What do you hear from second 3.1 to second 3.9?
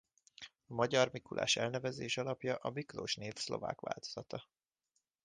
név szlovák